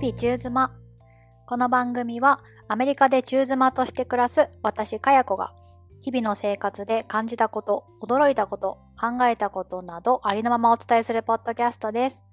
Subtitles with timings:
[0.00, 0.72] 々中妻。
[1.46, 5.52] この番組はアメリカで中妻として暮らす私かや子が
[6.00, 12.24] 日々の生活で感じたこと、驚いたこと、考えたことなどありのままお伝えするポッドキャストです。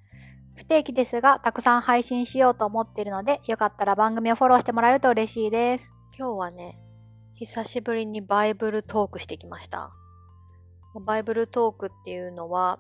[0.56, 5.94] 不定期ですが、たくさん配信しようと思っているので、よかったら番組をフォローしてもらえると嬉しいです。
[6.18, 6.80] 今日はね、
[7.34, 9.92] 久しぶりにバイブルトークしてきました。
[11.06, 12.80] バイブルトークっていうのは、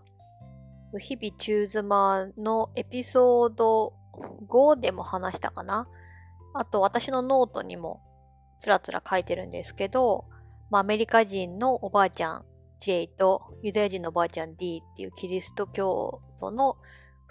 [0.97, 3.93] 日々中妻のエピソード
[4.47, 5.87] 5でも話したかな？
[6.53, 8.01] あと私のノートにも
[8.59, 10.25] つらつら書いてるんですけど、
[10.69, 12.45] まあ、アメリカ人のおばあちゃん
[12.79, 16.77] J とユダヤ人のおばあちゃん D っていうキリスト教徒の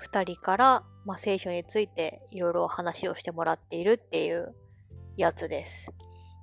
[0.03, 4.55] 2人から、まあ、聖書についていろいろ話をしてもらっているっていう
[5.17, 5.93] やつです。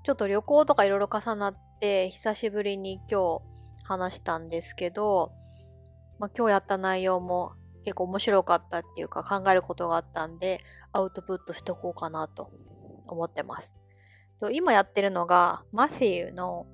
[0.05, 3.41] ちょっと旅行とかいろいろ重なって久しぶりに今日
[3.85, 5.31] 話したんですけど、
[6.19, 7.53] まあ、今日やった内容も
[7.83, 12.51] 結構面白かったっていうか考えることがあったんで、アウトプットしとこうかなと
[13.07, 13.73] 思ってます。
[14.51, 16.65] 今やってるのが、マセィユの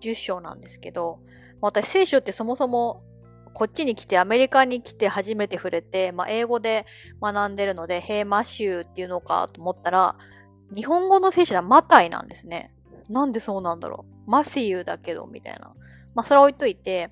[0.00, 1.20] 10章なんですけど、
[1.60, 3.02] 私聖書ってそもそも
[3.52, 6.86] こっちに来て、アメリカに来て初めて触れて、まあ、英語で
[7.20, 10.16] 学んでるので、ヘイマシューっていうのかと思ったら、
[10.74, 12.72] 日本語の聖書はマタイなんですね。
[13.08, 14.30] なんでそうなんだろう。
[14.30, 15.74] マセィユだけど、みたいな。
[16.14, 17.10] まあ、それは置いといて、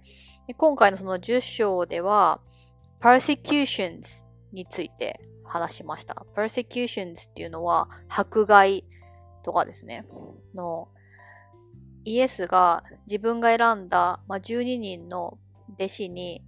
[0.56, 2.40] 今回のその10章では、
[3.00, 6.24] persecutions について話しました。
[6.36, 8.84] persecutions っていうのは、迫害
[9.44, 10.04] とかですね。
[10.54, 10.88] の、
[12.04, 15.38] イエスが自分が選んだ、まあ、12人の
[15.74, 16.42] 弟子に、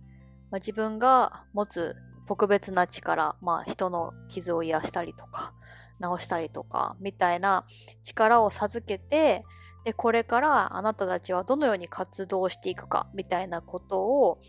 [0.51, 5.53] まあ、自分が持つ特別な力、まあ、人の傷を癒したりとか、
[6.01, 7.67] 治したりとか、みたいな
[8.03, 9.45] 力を授けて、
[9.85, 14.41] で、これからあなたたちはどのように活動していくかみたいなことを、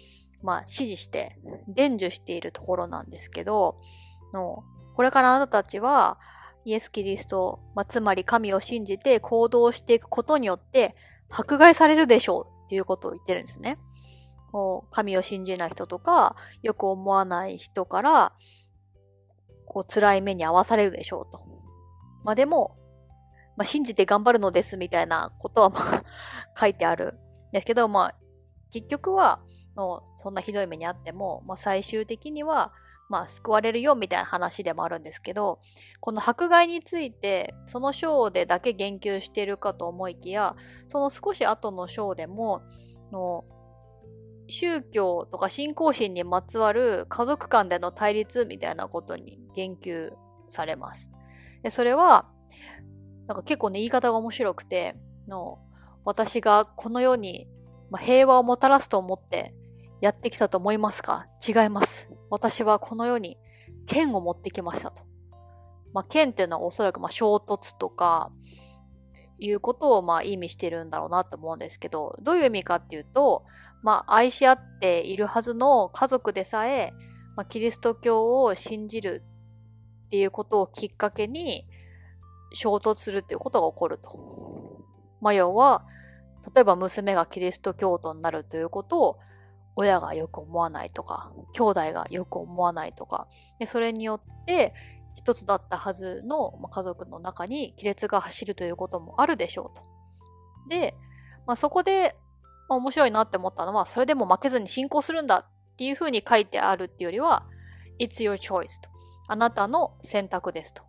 [0.43, 3.79] まあ、指示して、伝授しているところなんですけど、
[4.33, 4.63] の
[4.95, 6.19] これからあなたたちは、
[6.63, 10.95] イエス・キリスト、まあ、つまり神を信じて行動していくことによって、
[11.29, 13.77] 迫害されるでしょうっていうことを言ってるんですね。
[14.51, 18.33] こう神を信じない人とか、よく思わない人から、
[19.65, 21.41] こう辛い目に遭わされるでしょうと。
[22.23, 22.77] まあでも、
[23.55, 26.03] まあ、信じて頑張るのですみたいなことはまあ
[26.59, 27.19] 書いてある
[27.49, 28.15] んですけど、まあ、
[28.71, 29.41] 結局は、
[29.75, 32.73] のそんなひどい目にあっても、まあ、最終的には、
[33.09, 35.59] まあ、救われるよみたいな話でもあるんですけど、
[35.99, 40.55] この迫害について、その章でだけ言及しているかと思いきや、
[40.87, 42.61] その少し後の章でも、
[43.11, 43.43] の
[44.47, 50.11] 宗教とか信仰心にまつわる家族間での対立みたいなことに言及
[50.47, 51.09] されます。
[51.63, 52.29] でそれは、
[53.27, 54.95] なんか結構ね、言い方が面白くて、
[55.27, 55.59] の、
[56.03, 57.47] 私がこの世に、
[57.99, 59.53] 平和をもたらすと思って
[60.01, 61.27] やってきたと思いますか？
[61.47, 62.09] 違います。
[62.29, 63.37] 私はこの世に
[63.85, 65.03] 剣を持ってきましたと。
[65.93, 68.31] まあ、剣っていうのはおそらくま衝突とか、
[69.37, 73.43] いうことをま意味してるんだろうなと思うんですけど、どういう意味かっていうと、
[73.81, 76.93] まあ愛し合っているはずの家族でさえ、
[77.35, 79.23] まあ、キリスト教を信じる
[80.07, 81.67] っていうことをきっかけに、
[82.53, 84.85] 衝突するっていうことが起こると。
[85.21, 85.85] まあ、要は、
[86.53, 89.19] 例えば娘がキリスト教徒になるということを
[89.75, 93.27] 親がよく思わないとか、兄弟がよく思わないとか、
[93.59, 94.73] でそれによって
[95.15, 99.83] 一つだったはずの家族の中に亀裂が走るということもあるでしょうと。
[100.69, 100.95] で、
[101.45, 102.15] まあ、そこで、
[102.69, 107.45] まあ、面白いなって思ったのは、それでも負けずに信仰するんだっていうふうに書いてあるっていうよりは、
[107.99, 108.89] It's your choice と。
[109.27, 110.83] あなたの選択ですと。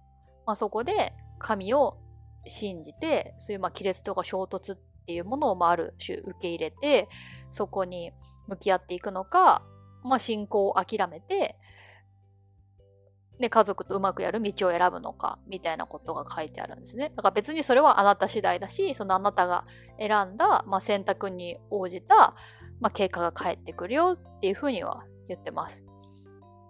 [0.46, 1.98] まあ、そこで神を
[2.46, 7.08] 信じて、そういうまあ亀裂とか衝突っていうものをまあある種受け入れて、
[7.50, 8.12] そこに
[8.48, 9.62] 向き合っていくのか、
[10.04, 11.56] まあ信仰を諦めて、
[13.42, 17.12] で、家族とうまくやる道を選ぶのか、みたいなことが書いてあるんですね。
[17.16, 19.64] だから別にそれはあなた次第だし、そのあなたが
[19.98, 22.36] 選んだ、まあ、選択に応じた、
[22.80, 25.82] まあ、結果が返ってくるよっていうふうには言ってます。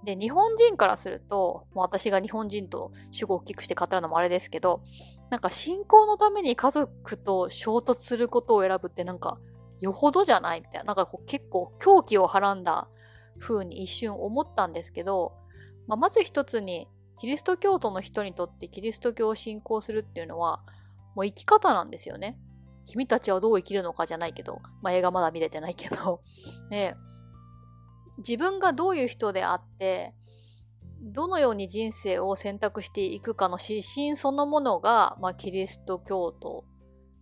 [0.05, 4.83] で、日本人からすると、もう私が日本人と主語を大きくして語るのもあれですけど、
[5.31, 9.39] なんか信仰のために家族と衝突することを選ぶってなんか、
[9.83, 12.89] よほどじゃないみたいな、なんかこう結構狂気をはらんだ
[13.41, 15.35] 風に一瞬思ったんですけど、
[15.89, 16.89] まあ、まず一つに、
[17.19, 20.63] キリスト教徒の人にとってキリスト教を信仰するっていうのは、
[21.15, 22.39] もう生き方なんですよね。
[22.87, 26.21] 君たちはどう生きるのかじゃないけど、まあ映画まだ見れてないけど、
[26.71, 26.95] ね
[28.19, 30.15] 自分がどういう人であって、
[31.01, 36.65] どのように人生を選択していくかの指針そのものが、まあ、キリスト教徒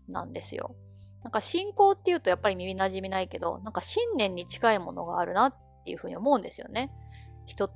[0.09, 0.77] なんですよ。
[1.23, 6.91] なんか信仰っていうとやっぱり耳馴染みないけど、なんか信念に近いものがあるなっていうふうに思うんですよね。
[7.47, 7.71] 人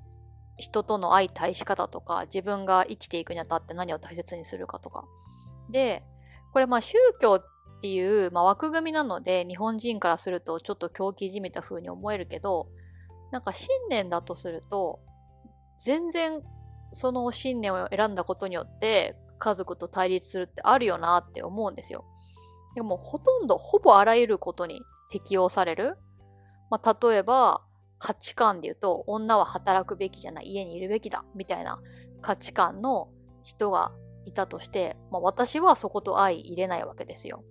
[0.57, 5.05] 人との相対し方とか自分が生きていくにあたって何を大切にするかとか。
[5.71, 6.05] で、
[6.53, 12.69] これまあ宗教っていう、まあ、枠組みなので日本人からするとちょっと狂気じみた風に思えるけど
[13.31, 15.01] なんか信念だとすると
[15.79, 16.41] 全然
[16.95, 22.07] その信念を選んだことによって家族と対立するってあるよなって思うんですよ。
[22.75, 25.97] でもほとんどほぼあらゆることに適用される。
[26.71, 27.63] まあ、例えば
[27.99, 31.81] 価値観で言うと女は働くべきじゃない家にいるべきだみたいな
[32.21, 33.09] 価値観の
[33.43, 33.93] 人が
[34.25, 37.45] いたとして、まあ、私はそこと相入れないわけですよ。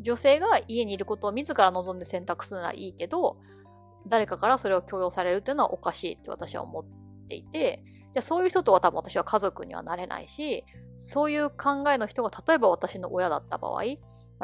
[0.00, 3.38] 女性が家にいることを自ら望んで選択するのはいいけど
[4.06, 6.84] 誰かからそれを強要されるっていうのはおかしいって私は思っ
[7.28, 7.82] ていて
[8.12, 10.64] じゃあそういう人とは多分私は家族にはなれないし
[10.96, 13.82] そういう考えの人が例えば私の親だった場合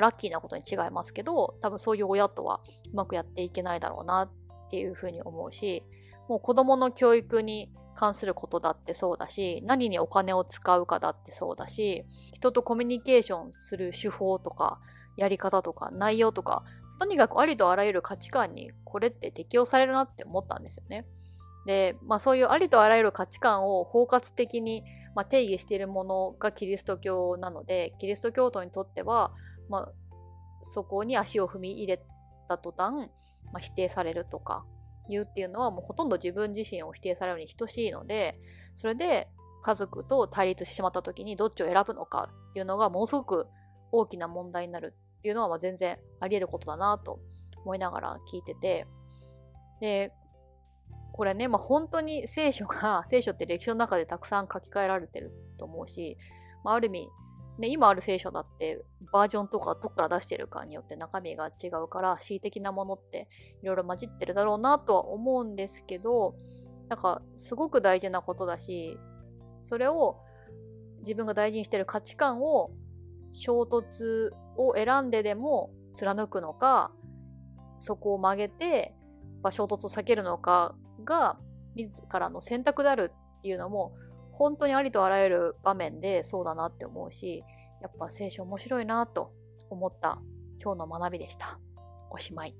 [0.00, 2.60] ラッキーなことに違いますけど多分そういう親とは
[2.92, 4.30] うまくやっていけないだろうなっ
[4.70, 5.82] ていうふうに思うし
[6.28, 14.80] もう子供の教育に関することだってそうだし何にお金を使うかだってそうだし人とコミュニケーションする手法とか
[15.16, 16.64] やり方とか内容とか
[16.98, 21.06] とにかくありとあらゆる価値観にこれって適用されるなって思ったんですよね。
[21.66, 24.84] で、まあそういうありとあらゆる価値観を包括的に、
[25.14, 29.32] まあ、定義しているものがキリスト教なので、キリスト教徒にとっては、
[29.68, 29.92] まあ
[30.62, 32.02] そこに足を踏み入れ
[32.48, 33.10] た途端、
[33.52, 34.64] まあ、否定されるとか
[35.08, 38.38] 言うっていうのはもうほとんど自分自身を否定されるに等しいので、
[38.74, 39.28] それで
[39.62, 43.46] 家族と対立してしまった時にどっちを選ぶのかっていうのがものすごく
[43.92, 47.20] 大きな問題になるっていうのはまあ全然あり得ることだなと
[47.64, 48.86] 思いながら聞いてて
[49.80, 50.12] で
[51.16, 56.18] これね、まあ、本当に聖書が 聖書って歴史の中でたくさん書き換えられてると思うし、
[56.64, 57.08] まあ、ある意味、
[57.58, 63.28] ね、今ある聖書だってバージョンとかどっから出してるかによって中身が違うから恣意的なものって
[63.62, 66.34] いろいろ混じってるだろうなとは思うんですけど
[66.88, 68.98] なんかすごく大事なことだし
[69.62, 70.20] それを
[70.98, 72.72] 自分が大事にしてる価値観を
[73.30, 76.90] 衝突を選んででも貫くのか
[77.78, 78.96] そこを曲げて、
[79.44, 81.38] ま、衝突を避けるのかが
[81.74, 83.94] 自らの選択であるっていうのも
[84.32, 87.44] 本当にありとあらゆる場面でそうだなって思うし
[87.82, 89.32] やっぱ聖書面白いなと
[89.70, 90.18] 思った
[90.62, 91.58] 今日の学びでした。
[92.10, 92.54] おしまい。